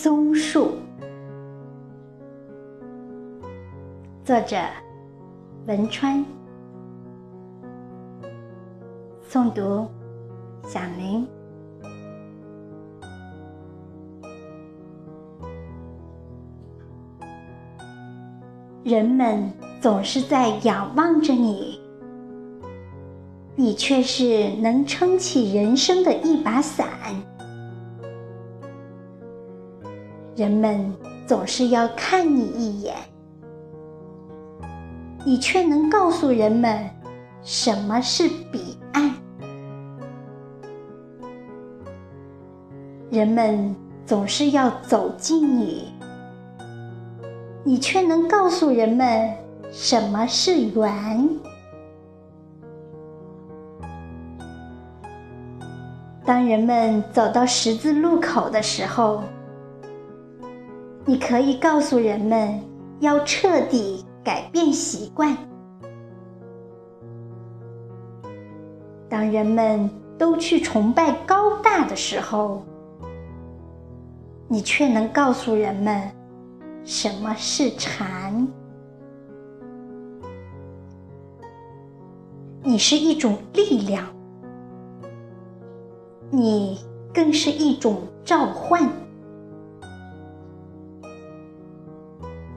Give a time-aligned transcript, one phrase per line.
[0.00, 0.74] 松树，
[4.24, 4.56] 作者
[5.66, 6.24] 文川，
[9.28, 9.88] 诵读
[10.68, 11.26] 响铃。
[18.84, 21.80] 人们总是在仰望着你，
[23.56, 26.86] 你却是能撑起人生的一把伞。
[30.38, 30.94] 人们
[31.26, 32.94] 总是要看你一眼，
[35.24, 36.88] 你却能告诉人们
[37.42, 39.12] 什么是彼岸。
[43.10, 43.74] 人们
[44.06, 45.92] 总是要走近你，
[47.64, 49.34] 你却能告诉人们
[49.72, 51.28] 什么是缘。
[56.24, 59.24] 当人们走到十字路口的时候，
[61.08, 62.60] 你可以告诉人们，
[63.00, 65.34] 要彻底改变习惯。
[69.08, 72.62] 当人们都去崇拜高大的时候，
[74.48, 76.10] 你却能告诉人们，
[76.84, 78.46] 什么是禅。
[82.62, 84.04] 你是一种力量，
[86.30, 86.78] 你
[87.14, 88.86] 更是一种召唤。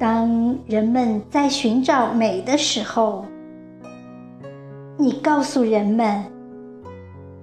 [0.00, 3.26] 当人们在寻找美的时候，
[4.96, 6.24] 你告诉人们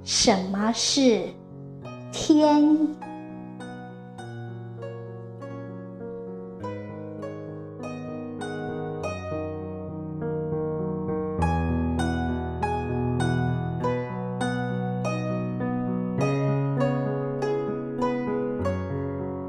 [0.04, 1.22] 什么是
[2.12, 2.76] 天。